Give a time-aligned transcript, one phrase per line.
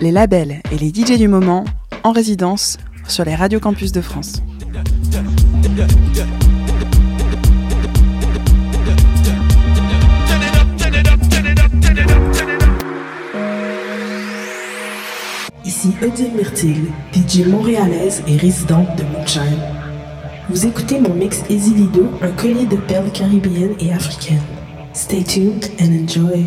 [0.00, 1.64] Les labels et les DJ du moment
[2.04, 2.78] en résidence
[3.08, 4.40] sur les radios campus de France.
[15.64, 19.42] Ici Odile Myrtil, DJ montréalaise et résidente de Moonshine.
[20.50, 24.38] Vous écoutez mon mix Easy Lido, un collier de perles caribéennes et africaines.
[24.92, 26.46] Stay tuned and enjoy.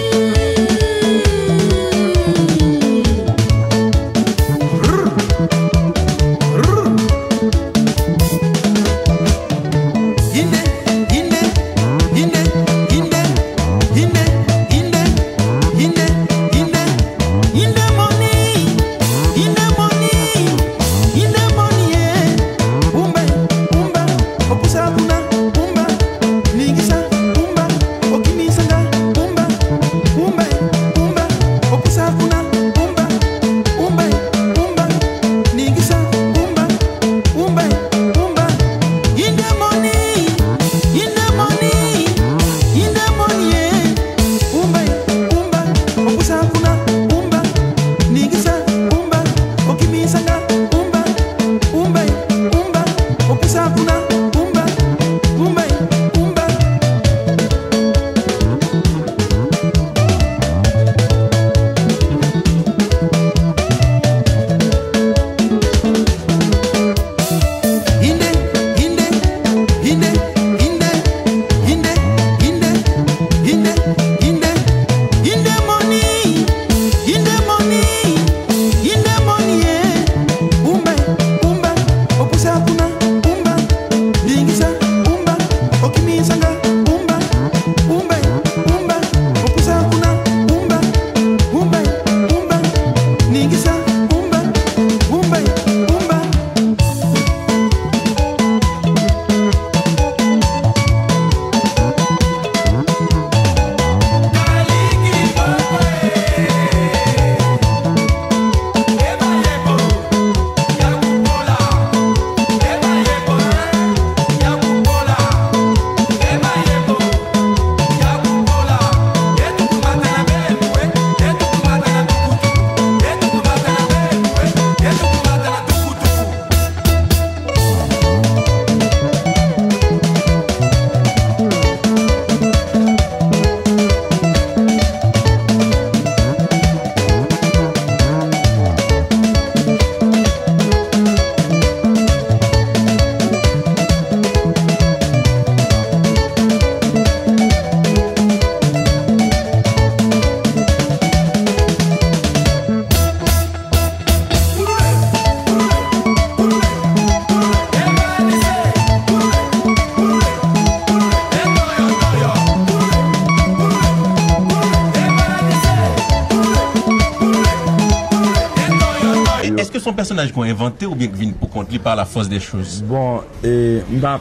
[170.81, 172.81] akte ou bien vin pou kont li par la fos de chouz?
[172.87, 174.19] Bon, e, mba,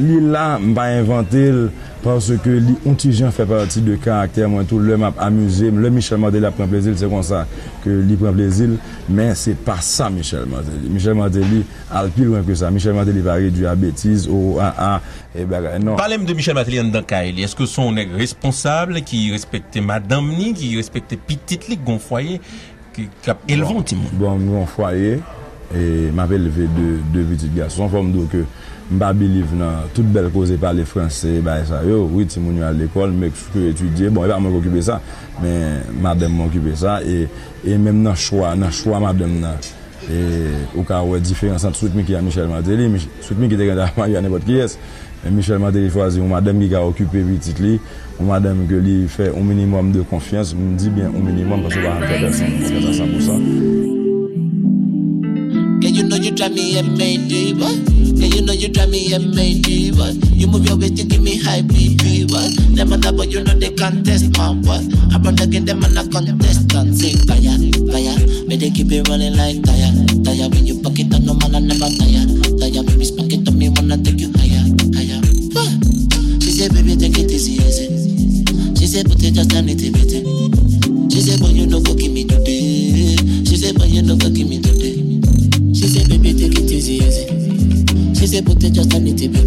[0.00, 1.70] li la mba inventel
[2.02, 6.18] parce ke li ontijan fè parti de karakter mwen tou lèm ap amuse, lèm Michel
[6.20, 7.44] Mandel ap pren plezil, se kon sa
[7.84, 8.74] ke li pren plezil,
[9.08, 10.80] men se pa sa Michel Mandel.
[10.90, 11.60] Michel Mandel
[11.94, 12.72] al pil wèm ke sa.
[12.74, 14.90] Michel Mandel va redu a betiz ou a a,
[15.30, 15.94] e bagay, non.
[16.00, 20.34] Palem de Michel Mandel yon dan ka el, eske son neg responsable ki respekte madame
[20.34, 22.40] ni, ki respekte pitit li gon fwaye,
[22.96, 24.18] ki ap elvan ti moun?
[24.18, 25.20] Bon, bon gon fwaye,
[25.72, 26.68] E m apel leve
[27.12, 27.72] de vitit gas.
[27.76, 28.42] Son fòm do ke
[28.92, 32.40] m ba biliv nan tout bel koze pale franse, ba e sa yo, oui, ti
[32.40, 34.98] moun yo al ekol, mek sou ke etudye, bon, e pa mwen an kokipe sa,
[35.40, 37.24] men madem mwen an kokipe sa, e
[37.64, 39.56] e menm nan chwa, nan chwa madem nan,
[40.10, 40.18] e
[40.74, 42.90] ou ka wè diferansan tout mi ki a Michel Madeli
[43.22, 44.76] tout mi ki te gen da man yon nepot ki yes,
[45.30, 47.78] Michel Martelly fwazi, ou madem ki ka okupe vitit li,
[48.18, 51.70] ou madem ke li fè ou minimum de konfians, mwen di bien ou minimum, kwa
[51.72, 53.21] se ba an fè 100%.
[56.72, 57.76] Me MAD, what?
[58.16, 60.16] Yeah, you know you drive me MAD, what?
[60.32, 62.48] You move your waist, you give me high BP, what?
[62.76, 64.80] Them other boy, you know they can't test, man, what?
[65.12, 67.56] I run again, them on a contestant, say fire,
[67.92, 68.16] fire.
[68.48, 69.92] May they keep it running like tire,
[70.24, 70.48] tire.
[70.48, 72.24] When you it up, no man, I never tire,
[72.56, 72.82] tire.
[72.88, 74.64] Baby, spank it on me, wanna take you higher,
[74.96, 75.20] higher.
[76.40, 77.86] She said, baby, take it easy, easy.
[78.80, 80.08] She said, put it just a little bit.
[81.12, 83.12] She said, boy, you know, go give me today.
[83.44, 84.61] She said, boy, you know, go give me
[88.32, 89.44] Said, put it just a little bit.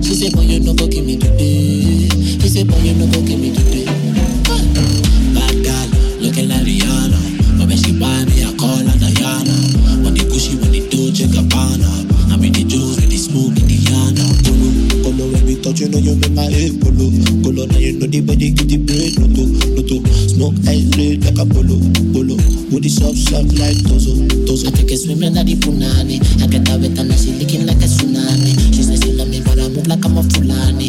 [0.00, 2.08] She said, boy, you no go give me today.
[2.40, 3.84] She said, boy, you no go give me today.
[5.36, 7.60] Bad girl, looking like Rihanna.
[7.60, 9.52] But when she buy me, I call her Diana.
[10.00, 12.08] When the Gucci, when the Dolce Gabbana.
[12.32, 14.32] I'm in the juice, with the smoke, in the Yana.
[14.48, 14.72] Polo,
[15.04, 17.12] polo, when we touch, you know you make my head polo.
[17.44, 19.12] Polo, now you know the body get the bread.
[19.20, 19.44] No to,
[19.76, 21.76] no to, smoke ice red like a polo,
[22.12, 22.36] polo.
[22.68, 24.12] With the soft like Tozo,
[24.44, 24.68] Tozo.
[24.68, 26.20] I take a swim in the punani.
[26.42, 28.52] I get out with and she licking like a tsunami.
[28.74, 30.83] She says she love me, but I move like I'm a fulani.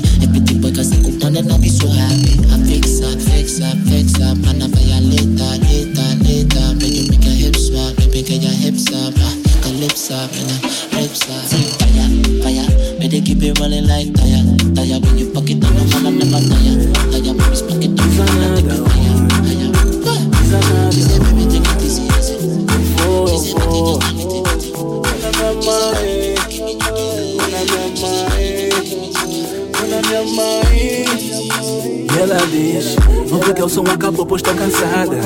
[34.15, 35.17] O som acabou pois cansada.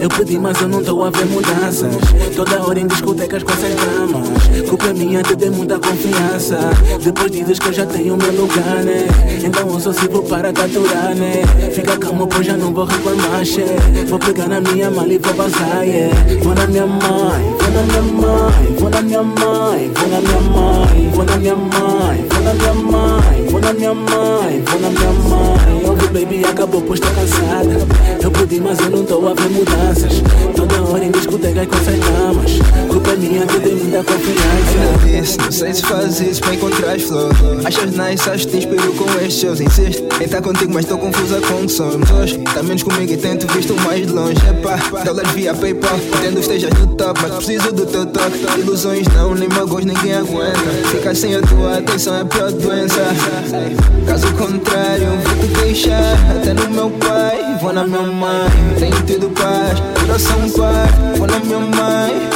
[0.00, 1.94] Eu pedi mas eu não tô a ver mudanças.
[2.34, 6.58] Toda hora em discotecas com essas damas Culpa é minha te dei muita confiança.
[7.02, 9.06] Depois dizes que eu já tenho meu lugar, né?
[9.44, 11.42] Então eu só sirvo para capturar, né?
[11.72, 13.64] Fica calmo pois já não vou reclamar, che.
[14.08, 16.14] Vou pegar na minha mala e vou vazar, yeah.
[16.42, 20.40] Vou na minha mãe, vou na minha mãe Vou na minha mãe, vou na minha
[20.40, 24.90] mãe Vou na minha mãe, vou na minha mãe Vou na minha mãe, vou na
[24.90, 25.84] minha mãe.
[25.84, 27.78] Ouve baby acabou pois tô cansada.
[28.22, 28.30] Eu
[28.62, 30.22] mas eu não tô a ver mudanças.
[30.54, 32.52] Toda hora em discoteca com essas damas.
[32.88, 34.98] Culpa é minha que tem muita confiança.
[35.04, 37.36] Disse, não sei se faz isso pra encontrar as flores.
[37.64, 40.98] Achas nice, acho que te inspiro com estes seus Insisto em estar contigo mas tô
[40.98, 44.38] confusa com que somos Hoje, tá menos comigo e tento visto mais longe.
[44.48, 48.38] Epá, dólares via Paypal Entendo estejas no top, mas preciso do teu toque.
[48.58, 50.58] Ilusões não, nem magoas ninguém aguenta.
[50.90, 53.00] Ficar sem a tua atenção é pior doença.
[54.06, 59.30] Caso contrário, vou te deixar Até no meu pai, vou na minha mãe Tenho tido
[59.30, 62.28] paz, coração pai Vou na minha mãe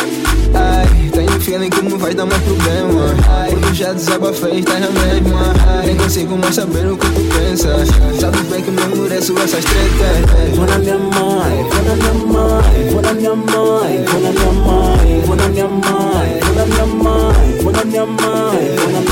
[0.55, 3.15] Ai, tenho feeling que não vai dar mais problema
[3.51, 5.55] Porque já desabafei, estás na mesma
[5.85, 7.89] Nem consigo mais saber o que tu pensas
[8.21, 12.91] Sabes bem que não mereço essas tretas Vou na minha mãe, vou na minha mãe
[12.91, 16.87] Vou na minha mãe, vou na minha mãe Vou na minha mãe, vou na minha
[16.87, 19.12] mãe Vou na minha mãe, vou na minha mãe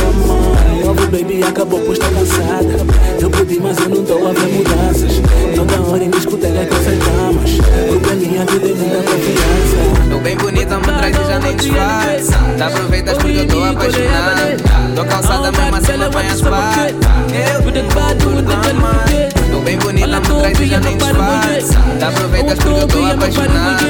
[1.11, 2.77] baby acabou pois tá cansada.
[3.21, 5.13] Eu pedi mas eu não tô a ver mudanças.
[5.55, 7.51] Toda hora em essas damas.
[7.89, 10.11] Culpa é minha que tem muita confiança.
[10.11, 12.33] Tô bem bonita, me traz e já nem disfarça.
[12.59, 18.43] Tá aproveitas porque eu tô apaixonado Tô calçada mesmo assim me apanhas par Eu tô
[18.43, 19.05] dama
[19.51, 21.79] Tô bem bonita, me traz e já nem disfarça.
[21.99, 23.87] Tá aproveitas porque eu tô apaixonado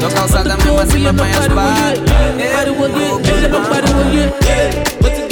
[0.00, 1.94] Tô calçada mesmo assim me apanhas par
[2.66, 3.64] Eu tô
[5.04, 5.23] What's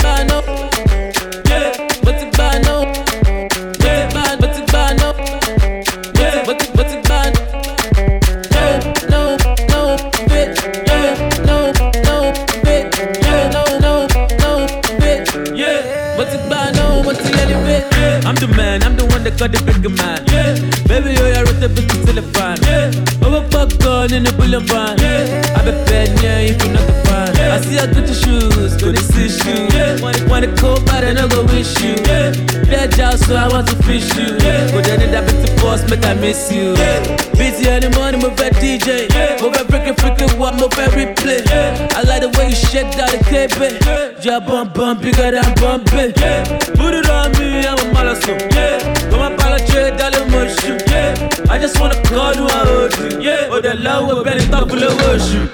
[33.32, 34.28] so I want to fish you.
[34.44, 36.76] Yeah, but then that bit to boss, make I miss you.
[36.76, 37.00] Yeah,
[37.32, 39.08] busy the morning, move that DJ.
[39.08, 41.40] Yeah, move that freaking freaking what, move that replay.
[41.48, 44.20] Yeah, I like the way you shake down the.
[44.22, 46.18] Yeah, bump bump, bigger than bump it.
[46.20, 46.44] Yeah,
[46.76, 48.36] put it on me, I'm a malasso.
[48.52, 48.78] Yeah,
[49.10, 50.76] come on, apologize, darling, motion.
[50.92, 51.16] Yeah,
[51.48, 53.20] I just wanna call you, I hold you.
[53.20, 54.76] Yeah, oh, the love will be top of
[55.08, 55.48] worship.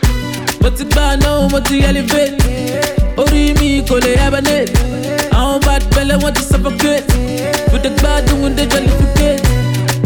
[0.61, 2.35] mo ti gbà náà mo ti elevate
[3.17, 4.88] orí mi kò lè hibernate
[5.99, 7.03] bad belle wọ́n ti suffocate
[7.71, 9.43] gbọdọ̀ gbádùn ń dé jollificate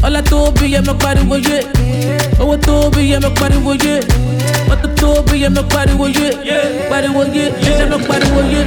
[0.06, 1.58] ọlá tó bí yẹ mọ pariwo yé
[2.40, 3.94] owó tó bí yẹ mọ pariwo yé
[4.68, 6.28] mọ́tò tó bí yẹ mọ pariwo yé
[6.90, 8.60] pariwo yé iṣẹ́ mọ pariwo yé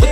[0.00, 0.06] mo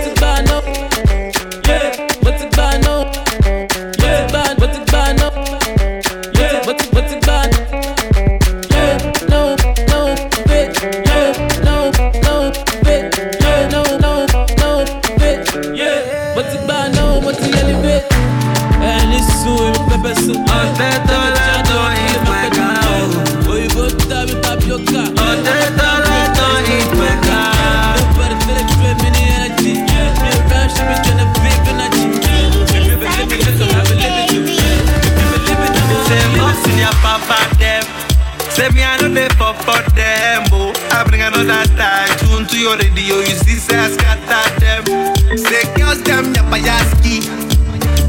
[38.61, 40.45] Say me I know they for for them.
[40.53, 43.17] Oh, I bring another tie tune to your radio.
[43.17, 44.85] You see, say I scatter them.
[45.33, 47.25] Say girls them yapayaski.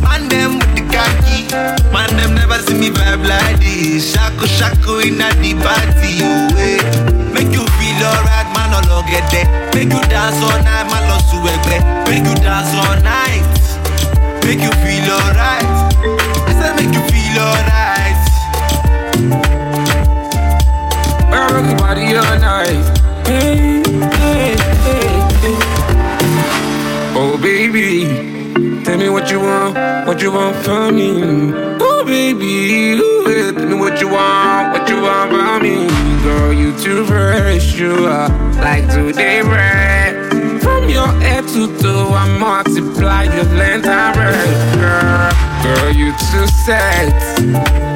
[0.05, 1.49] Man them with the khaki.
[1.89, 4.13] Man them never see me vibe like this.
[4.13, 6.21] Shaku shaku in a the party.
[6.21, 6.85] Oh, eh.
[7.33, 8.77] Make you feel alright, man.
[8.93, 9.49] All get there.
[9.73, 11.01] Make you dance all night, man.
[11.09, 11.41] Lost to
[12.13, 13.41] Make you dance all night.
[14.45, 15.65] Make you feel alright.
[16.45, 17.92] I said make you feel alright.
[21.53, 23.03] rock your body all night.
[27.15, 28.05] Oh baby,
[28.85, 29.77] tell me what you want,
[30.07, 31.53] what you want from me.
[31.81, 35.89] Oh baby, ooh, yeah, tell me what you want, what you want from me.
[36.23, 38.29] Girl, you too fresh, you are
[38.61, 40.63] like today bread.
[40.63, 45.33] From your head to toe, I multiply your length and breadth, girl.
[45.63, 47.32] Girl, you too sexy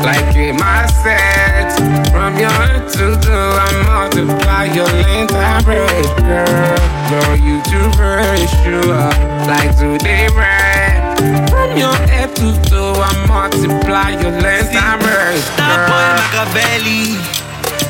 [0.03, 1.71] like in my set.
[2.11, 6.77] From your head to toe, I multiply your length and breadth, girl.
[7.11, 9.15] Girl, you too fresh, you are
[9.47, 11.19] like today bread.
[11.51, 16.47] From your head to toe, I multiply your length and breadth, That boy girl.
[16.47, 17.17] Machiavelli,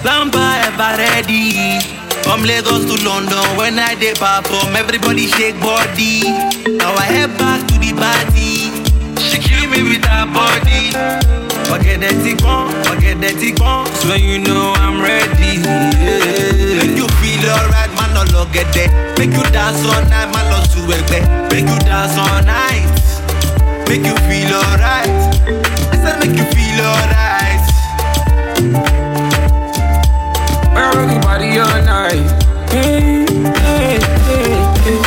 [0.04, 1.80] Lamba ever ready.
[2.22, 6.22] From Lagos to London, when I dey perform, everybody shake body.
[6.76, 8.74] Now I head back to the party.
[9.22, 11.35] She kill me with her body.
[11.76, 13.86] Tick one, forget that tick one.
[14.00, 15.60] So you know I'm ready.
[15.60, 16.80] Yeah.
[16.80, 17.92] Make you feel alright,
[18.32, 19.18] look at that.
[19.18, 20.80] Make you dance all night, man, no to
[21.52, 22.88] Make you dance all night.
[23.88, 25.12] Make you feel alright.
[25.92, 27.62] I said make you feel alright.
[30.72, 32.24] I rock your body all night.
[32.72, 33.28] Hey,
[33.64, 34.48] hey, hey,
[34.80, 35.00] hey.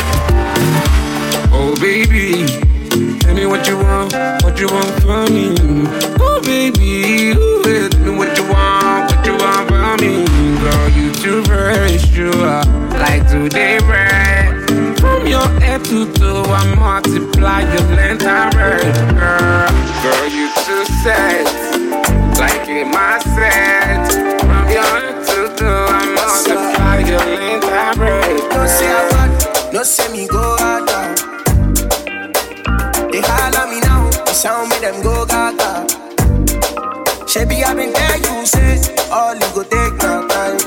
[1.50, 2.46] Oh baby,
[3.18, 3.79] tell me what you
[4.60, 5.54] you want from me.
[6.20, 10.26] Oh baby, ooh, tell me what you want, what you want from me.
[10.60, 12.64] Girl, you too fresh, you are
[13.00, 14.68] like today bread.
[15.00, 19.68] From your head to toe, I multiply your length and breadth, girl.
[20.02, 21.48] Girl, you too set,
[22.36, 24.12] like in my set.
[24.40, 29.72] From your head to toe, I multiply your length and breadth, No say I got,
[29.72, 30.69] no say me go hard
[34.80, 35.86] make them go gaga.
[37.26, 40.58] Shebi I been there, you say all you go take my time.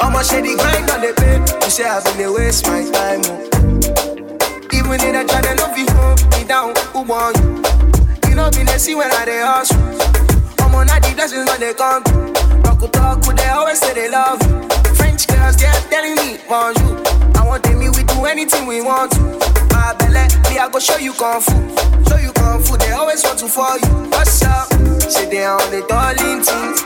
[0.00, 3.22] I'ma shady grind on the bed, you say I been dey waste my time.
[3.24, 4.68] Oh.
[4.72, 5.86] Even in a try to love you,
[6.36, 8.28] me down, who want you?
[8.28, 9.78] You know me, they see when I dey hustle.
[10.60, 12.02] I'm on the blessings when they come.
[12.62, 14.68] Talk with talk they always say they love you.
[14.94, 17.02] French girls, they're telling me, bonjour.
[17.38, 19.53] I want them, we do anything we want to.
[19.84, 21.52] My belly, me, I go show you kung fu.
[22.08, 24.08] Show you kung fu, they always want to for you.
[24.08, 24.72] What's up?
[25.12, 26.80] Say they on the darling things.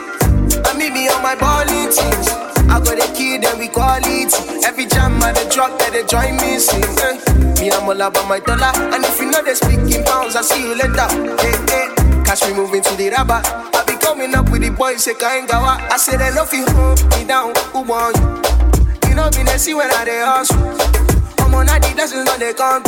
[0.67, 2.27] I meet me on my balling teams.
[2.67, 4.35] I got the kid them with quality.
[4.67, 6.83] Every jam I the drop that they join me sing.
[6.83, 7.63] Eh.
[7.63, 10.43] Me I'm all about my dollar, and if you know they speak in pounds, I
[10.43, 11.07] see you later.
[11.39, 11.87] Hey, hey.
[12.27, 13.39] Catch me moving to the rubber.
[13.39, 15.87] I be coming up with the boys, say Kaingawa.
[15.87, 17.55] I say they love you, hold me down.
[17.71, 19.07] Who want you?
[19.07, 21.08] You know me, they see when I they hustle.
[21.49, 22.83] I'm on the blessings when they come.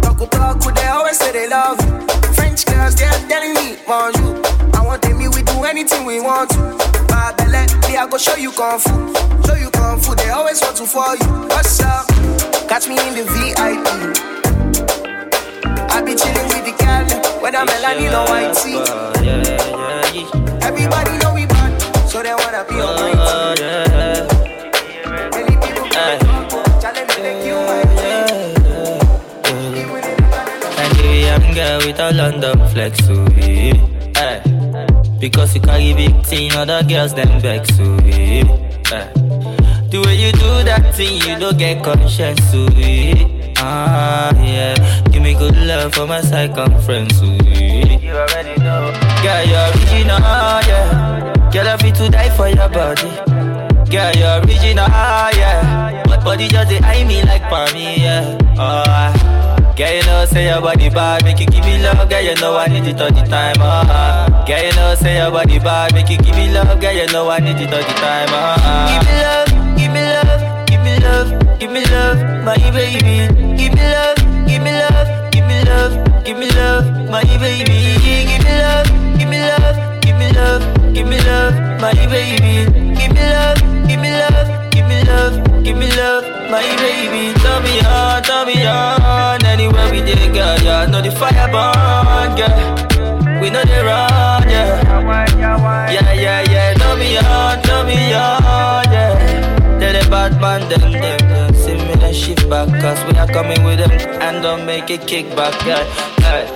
[0.00, 2.32] Talk talk they always say they love you.
[2.32, 4.40] French girls, they're telling me, bonjour.
[4.72, 6.72] I want them, me, we do anything we want to.
[7.12, 9.12] My belly, me, I go show you kung fu.
[9.44, 11.28] Show you kung fu, they always want to for you.
[11.52, 12.08] What's up?
[12.64, 13.84] Catch me in the VIP.
[15.92, 17.04] I be chilling with the gal,
[17.44, 18.80] whether Melanie or white tea.
[20.64, 21.76] Everybody know we bad,
[22.08, 22.97] so they wanna be on
[32.12, 33.74] girl London flex, yeah.
[34.16, 34.40] Eh.
[34.40, 34.86] Hey.
[35.20, 37.86] Because you carry big thing, other girls them vex, yeah.
[38.06, 38.44] Eh.
[38.88, 39.12] Hey.
[39.90, 43.54] The way you do that thing, you don't get conscience, yeah.
[43.58, 45.02] Ah, yeah.
[45.10, 47.98] Give me good love for my circumference, yeah.
[47.98, 48.92] You already know.
[49.22, 50.20] Girl, you're original,
[50.68, 51.50] yeah.
[51.52, 53.10] Girl, I feel to die for your body.
[53.90, 56.02] Girl, you're original, yeah.
[56.06, 58.38] But body just they eye me like for me, yeah.
[58.58, 59.37] Oh,
[59.78, 62.10] Girl, you know, say your body bad, make you give me love.
[62.10, 63.54] Girl, you know I need it all the time.
[63.60, 66.80] Uh, girl, you know, say your body bad, make you give me love.
[66.80, 68.28] Girl, you know I need it all the time.
[68.32, 73.30] Uh, give me love, give me love, give me love, give me love, my baby.
[73.54, 74.18] Give me love,
[74.50, 77.78] give me love, give me love, give me love, my baby.
[78.02, 80.62] Give me love, give me love, give me love,
[80.92, 82.66] give me love, my baby.
[82.98, 87.32] Give me love, give me love, give me love, give me love, my baby.
[87.40, 89.44] Turn me on, turn me on.
[89.44, 93.40] Anywhere we dey, girl, yeah, know the fire burn, girl.
[93.40, 95.90] We know they run, yeah.
[95.90, 96.74] Yeah, yeah, yeah.
[96.74, 99.78] Turn me on, turn me on, yeah.
[99.78, 101.54] They're the bad man, them, them, them.
[101.54, 103.90] See me then shift back, cause we are coming with them.
[104.20, 105.84] And don't make it kick back, yeah.
[106.20, 106.46] Hey.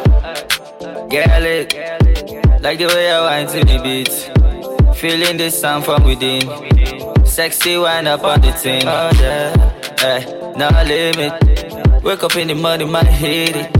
[1.08, 2.62] Girl, it.
[2.62, 4.30] Like the way I whine to the beat.
[4.96, 6.42] Feeling this sound from within.
[7.26, 8.82] Sexy wind up on the thing.
[8.86, 9.52] Oh, yeah.
[10.02, 10.24] Hey,
[10.56, 11.32] no limit.
[12.02, 13.70] Wake up in the morning, man, hit it.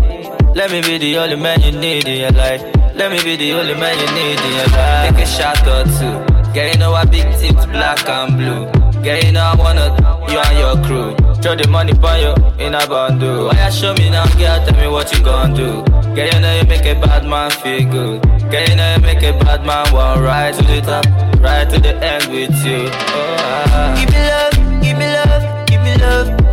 [0.54, 2.62] Let me be the only man you need in your life.
[2.94, 5.16] Let me be the only man you need in your life.
[5.16, 6.52] Take a shot or two.
[6.52, 8.70] Girl, you know I big tips, black and blue.
[9.02, 9.86] Girl, you know I wanna
[10.30, 11.16] you and your crew.
[11.42, 13.48] Throw the money on you in a bundle.
[13.48, 14.64] Why you show me now, girl?
[14.64, 15.82] Tell me what you gon' do.
[16.14, 18.22] Girl, you know you make a bad man feel good.
[18.50, 21.04] Girl, you know you make a bad man want right to the top,
[21.40, 22.86] right to the end with you.
[22.86, 23.96] Oh, ah.
[23.98, 25.41] Give me love, give me love,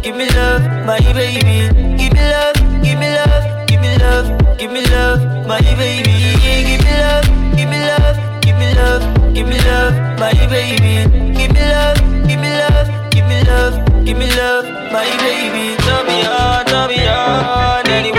[0.02, 1.70] give me love, love, my baby.
[1.98, 6.36] Give me love, give me love, give me love, give me love, my baby.
[6.68, 7.26] Give me love,
[7.58, 11.10] give me love, give me love, give me love, my baby.
[11.38, 11.98] Give me love,
[12.28, 15.76] give me love, give me love, give me love, my baby.
[15.84, 18.19] Turn me on, turn me on, anywhere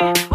[0.00, 0.29] faiblir.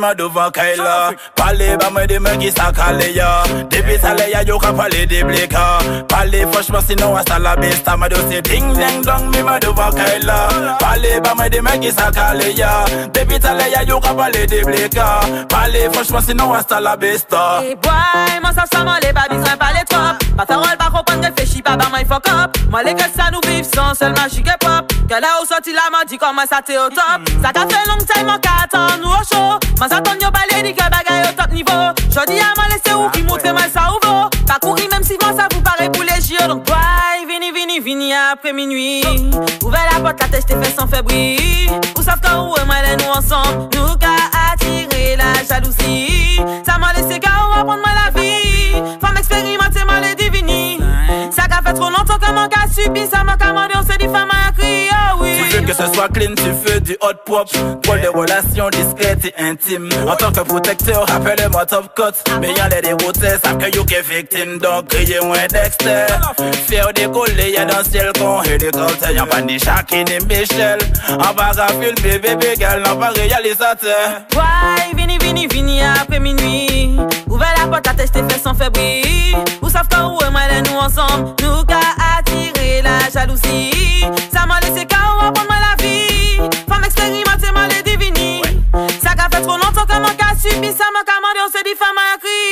[0.00, 3.42] bi ma devant Kayla Parle ba moi de me qui sa kale ya.
[3.70, 5.78] Depuis ça les ya yo ka parler des blika.
[6.08, 9.90] Parle franchement sinon à ça la besta ma dossier Ding ding dong bi ma devant
[9.90, 10.48] Kayla
[10.78, 12.84] Parle ba moi de sa kale ya.
[13.12, 15.20] Depuis ça les ya yo ka parler des blika.
[15.48, 19.26] Parle franchement sinon à ça la besta Et boy, moi ça sent moi les pas
[19.28, 19.98] besoin parler trop
[20.36, 22.20] Pas parole, pas comprendre, réfléchis pas, bah moi il faut
[22.70, 24.92] Moi, les gars, ça nous vive sans seul magic et pop.
[25.08, 27.28] Quelle est au sorti la m'a dit comment ça t'es au top?
[27.42, 28.30] Ça t'a fait long time
[29.02, 29.58] nous au chaud.
[29.80, 31.72] Ma s'attendu au balai, ni que bagaille au top niveau.
[32.14, 34.28] J'en dis à moi, laissez ou qui montrez moi ça ou.
[34.46, 36.46] Pas courir même si moi ça vous paraît pour les JO.
[36.46, 39.02] Donc, bye, vini, vini, vini après minuit.
[39.64, 41.70] Ouvrez la porte, la tête, t'es fait sans fébrile.
[41.96, 43.68] Vous savez quand où et moi, les nous ensemble?
[43.74, 44.14] Nous qu'à
[44.52, 46.40] attirer la jalousie.
[46.64, 48.74] Ça m'a laissé gars, on va prendre moi la vie.
[49.00, 50.20] Femme expérimentée, moi les
[51.70, 54.52] fait trop longtemps que mon gars subit Ça m'a commandé, on s'est dit femme a
[54.52, 55.30] crié, oh oui.
[55.50, 57.48] Tu veux que ce soit clean, tu veux du hot pop.
[57.82, 59.88] Pour des relations discrètes et intimes.
[60.06, 64.02] En tant que protecteur, rappelle-moi top cut Mais y'a les déroutés, savent que you qu'est
[64.02, 64.58] victime.
[64.58, 66.06] Donc criez-moi Dexter.
[66.66, 70.78] Fier décoller, y'a dans le ciel qu'on hélicoptère Y'a pas ni Shaquille ni Michel.
[71.08, 74.22] En parafile, bébé, bégal, non pas réalisateur.
[74.34, 76.98] Ouais, vini, vini, vini après minuit
[77.40, 79.38] ouvert la porte à tester fait sans faiblir.
[79.62, 81.34] Vous savez quand vous et moi nous ensemble?
[81.42, 81.80] Nous qu'à
[82.18, 84.04] attirer la jalousie.
[84.32, 86.36] Ça m'a laissé KO pour moi la vie.
[86.68, 88.42] Femme expérimentée, moi les divinies.
[89.02, 91.76] Ça qu'a fait trop longtemps que mon cas subi Ça m'a commandé, on s'est dit
[91.78, 91.99] femme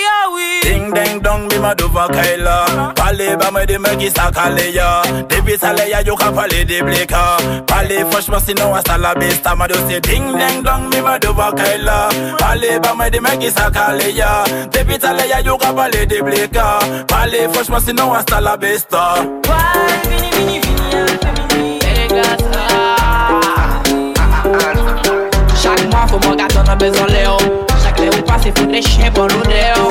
[0.09, 0.63] crié, oh.
[0.63, 4.73] Ding ding dong bi ma devant Kayla Parle ba moi de me qui sa kale
[4.73, 7.37] ya Depuis ça les ya yo ka parler des blika
[7.67, 11.53] Parle franchement sinon à ça la besta ma dossier Ding ding dong bi ma devant
[11.53, 15.57] Kayla Parle ba moi de me qui sa kale ya Depuis ça les ya yo
[15.57, 19.15] ka parler des blika Parle franchement sinon à ça la besta
[25.61, 27.68] Chaque mois, faut mon gâteau, on a besoin de Léo.
[27.99, 29.87] Apre ou pase foudre chen bon lode yo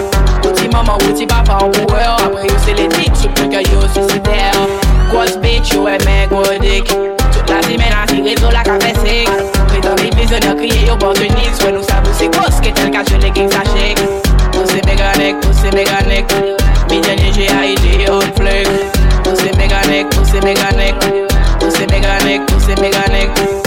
[0.46, 3.28] Ou ti maman ou ti papa ou pou yo Apre yo se le dik sou
[3.36, 4.62] pou ke yo suside yo
[5.12, 8.64] Gos bitch yo e men go dik Tout la si men a si rezo la
[8.64, 9.28] ka fesik
[9.68, 12.72] Pretan mi pizon yo kriye yo bon genik Swen nou sa pou se gos ke
[12.80, 14.00] tel ka jone gen sa chek
[14.56, 16.32] Pose mega nek, pose mega nek
[16.88, 18.72] Mi denye je a ide yo flek
[19.28, 21.10] Pose mega nek, pose mega nek
[21.60, 23.67] Pose mega nek, pose mega nek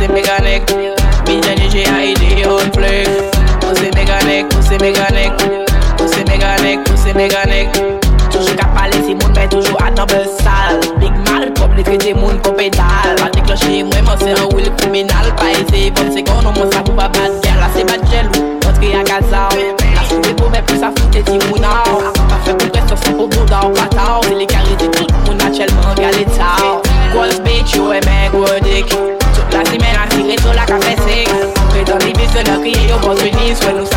[0.00, 0.70] pussy mécanique
[1.26, 3.08] Million j'ai aidé on flic
[3.60, 5.32] Pussy mécanique, pussy mécanique
[5.96, 7.68] Pussy mécanique, pussy mécanique
[8.30, 10.80] Toujours qu'à parler si moun mais toujours à dans le sale.
[10.98, 15.34] Big mal, public traiter moun pour pédale Pas déclencher moi moi c'est un will criminal.
[15.36, 18.58] Pas essayer comme c'est qu'on moi ça pour pas bad girl Là c'est bad jaloux,
[18.66, 19.48] entrer à Gaza.
[19.94, 21.82] La soirée pour mais plus ça fout tes timouna.
[21.84, 21.89] Pas
[33.60, 33.89] suelo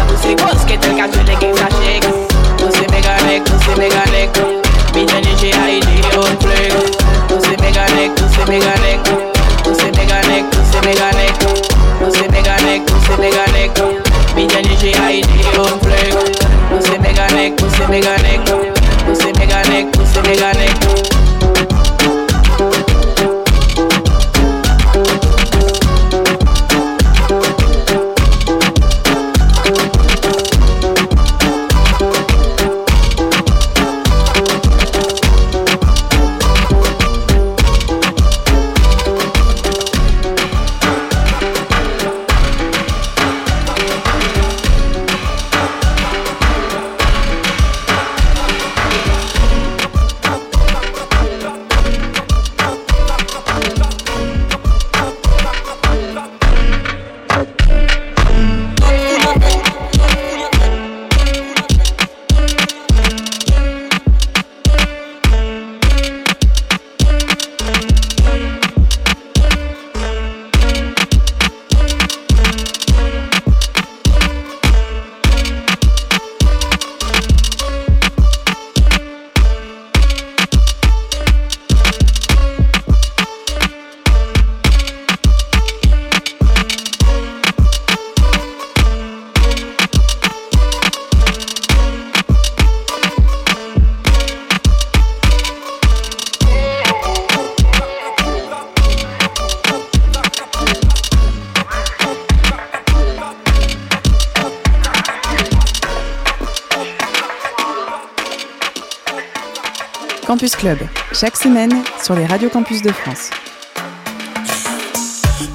[110.44, 110.78] Campus Club,
[111.14, 111.72] chaque semaine
[112.04, 113.30] sur les radios campus de France.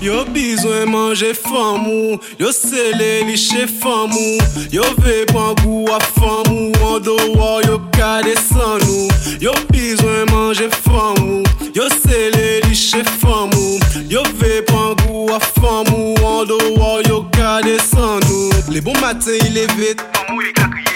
[0.01, 4.39] Yo besoin manger famou, yo sele li chez famou,
[4.73, 9.09] yo ve pan goût à famou, en dehors yo ka descend nous.
[9.39, 11.43] Yo besoin manger famou,
[11.75, 13.79] yo sele li chez famou,
[14.09, 18.73] yo ve pan goût à famou, en dehors yo ka descend nous.
[18.73, 20.88] Les bons matins il est vite, famou il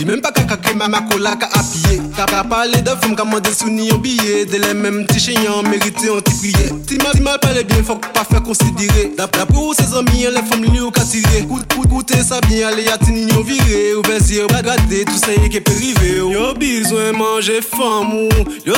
[0.00, 2.00] Dis même pas caca que maman cola ka a pillé.
[2.16, 4.46] T'as pas parlé de femme comme des souvenirs en billet.
[4.46, 6.70] De les mêmes petits chignons mérité en t'y prié.
[6.88, 9.12] Si mal, mal parlé bien, faut pas faire considérer.
[9.14, 11.44] D'après pour ses amis, hein, les femmes lui ont qu'à tirer.
[11.46, 13.94] Coute, coute, ça bien, allez, y'a t'y n'y ont viré.
[13.94, 16.22] Ou ben si y'a pas tout ça y'a qui est périvé.
[16.30, 18.28] Y'a besoin manger femme ou
[18.64, 18.76] y'a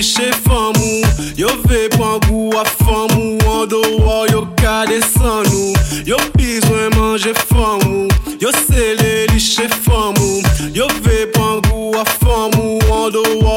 [0.00, 1.02] chez femme ou
[1.36, 5.74] y'a vé point goût à femme ou en dehors y'a qu'à descendre ou
[6.38, 7.87] besoin manger femme
[8.40, 12.50] Yo se le li che fam ou Yo ve pangou a fam
[12.92, 13.47] An do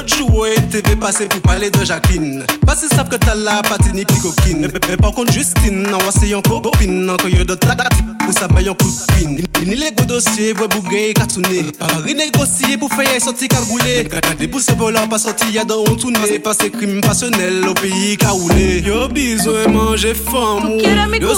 [0.00, 2.42] L'autre jour TV passé pour parler de Jacqueline.
[2.64, 5.98] Parce qu'ils savent que t'as la patine puis coquine mais, mais par contre Justine Non
[6.08, 7.06] c'est yon copine.
[7.20, 7.76] Quand y'a d'autres la
[8.24, 12.14] Pour ça paye un coup de pine Ni les gros dossiers bougain et cartonné Paris
[12.14, 14.08] négocier pour faire un sorti cagoulé.
[14.38, 18.16] Des pouces volants pas sorti y'a dans on tourné C'est passé crime passionnel au pays
[18.16, 18.80] caoulé.
[18.80, 21.34] Yo besoin manger famou Yo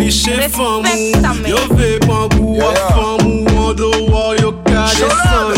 [0.00, 0.82] li chez famou
[1.46, 4.54] Yo ve pan goût à famou En dehors yo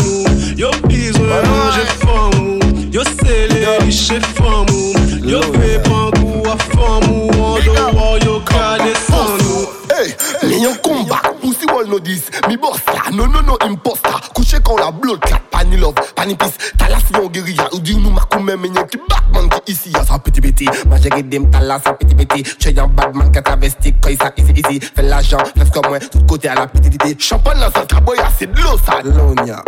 [0.03, 0.24] nous
[0.55, 4.93] Yo pizwen jè fòm ou Yo sele li chè fòm ou
[5.27, 10.15] Yo fe pankou a fòm ou An do wò yo kade san ou Hey,
[10.63, 11.34] yon kombat
[11.65, 12.29] you all know this.
[12.47, 16.57] Me boss, no no no imposta Kouche kon la blood clap, pani love, pani peace.
[16.77, 20.05] Talas yon geriya, ou di nou makou men menye Ki batman ki isi ya ah,
[20.05, 23.95] sa piti piti Ma jere dem talas sa piti piti Che yon batman ka travesti,
[24.01, 26.89] koy sa isi isi Fè la jan, flef kom mwen, tout kote a la piti
[26.89, 29.61] didi Champan nan sa traboya, ah, se dlo sa Lonya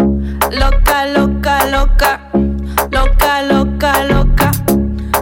[0.54, 2.12] Loka, loka, loka
[2.94, 4.52] Loka, loka, loka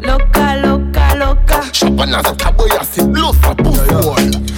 [0.06, 4.55] Loka, loka, loka Champan nan sa traboya, ah, se dlo sa Pouf wol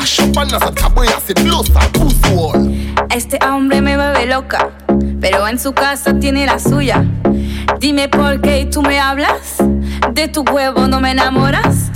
[0.00, 0.08] Wall
[3.10, 4.70] Este hombre me vuelve loca,
[5.20, 7.04] pero en su casa tiene la suya.
[7.78, 9.58] Dime por qué tú me hablas,
[10.12, 11.90] de tu huevo no me enamoras.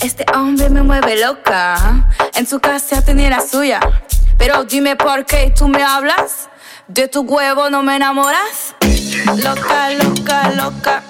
[0.00, 3.78] Este hombre me mueve loca, en su casa tiene la suya.
[4.38, 6.48] Pero dime por qué tú me hablas,
[6.88, 8.74] de tu huevo no me enamoras.
[9.36, 11.02] Loca, loca, loca,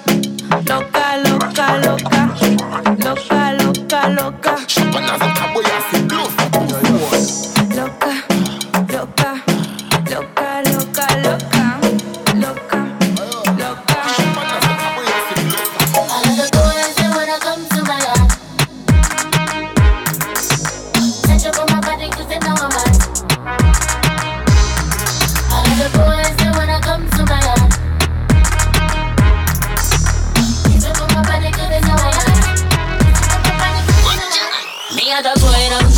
[0.67, 2.27] loca, loca, loca,
[2.99, 4.57] loca, loca, loca.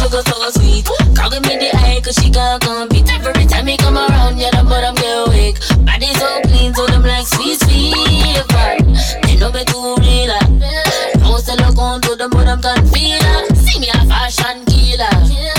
[0.08, 0.86] Sugar so sweet.
[1.14, 3.08] Girl, give me the eye, cause she can't compete.
[3.10, 5.56] Every time he come around, yeah, the bottom get weak.
[5.84, 7.94] Body so clean, so them like sweet, sweet.
[9.22, 10.32] They know me too real.
[11.20, 13.54] No se lo conto, them but them can feel her.
[13.54, 15.57] See me a fashion killer.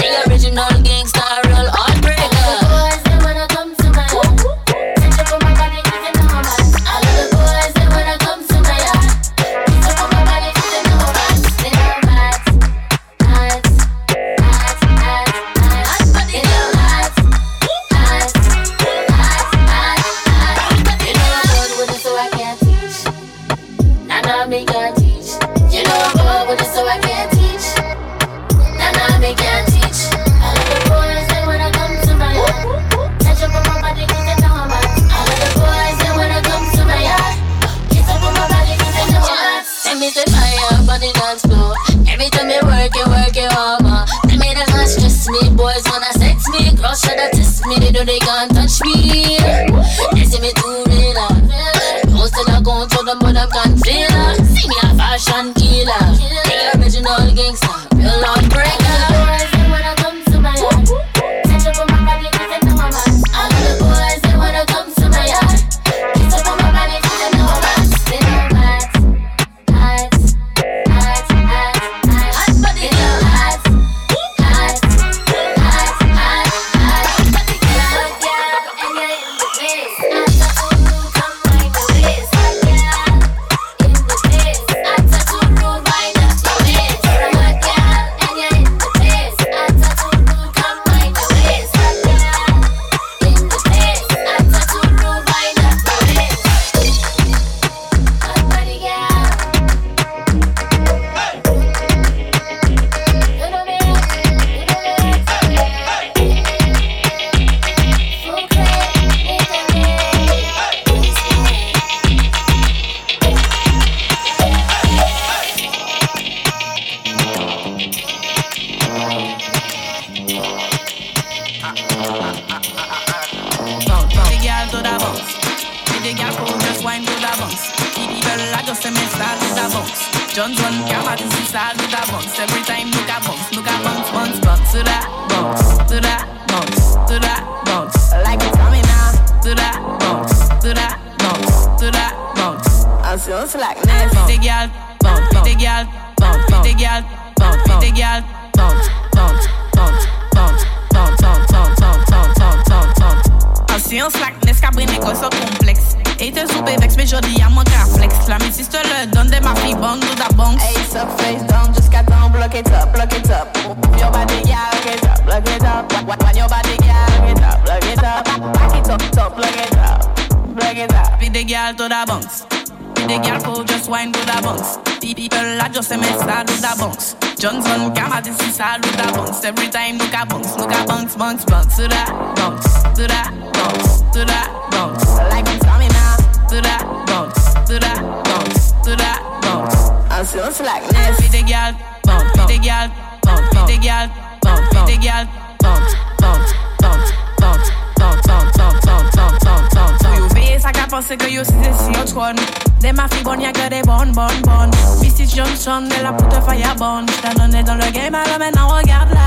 [207.21, 209.19] T'as donné dans le game, alors maintenant regarde là.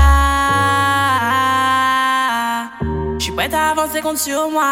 [3.19, 4.63] J'suis prête à avancer, compte sur moi.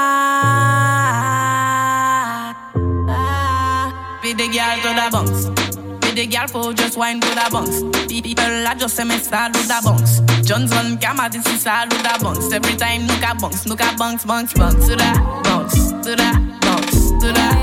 [4.21, 5.51] Puis des gars, tout d'avance.
[6.01, 7.83] Puis des gars, pour just wine, tout d'avance.
[8.07, 10.21] People là, just aimé ça, tout d'avance.
[10.45, 12.51] Johnson, Kama, dit si ça, tout d'avance.
[12.51, 14.85] Every time, nous qu'à bounce, nous qu'à bounce, bounce, bounce.
[14.87, 17.60] Tout d'avance, tout d'avance, tout d'avance.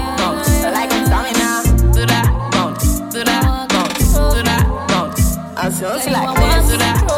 [5.70, 5.98] 起来，
[6.66, 7.17] 起来。